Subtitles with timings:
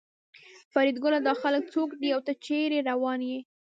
[0.71, 3.39] فریدګله دا خلک څوک دي او ته چېرې روان یې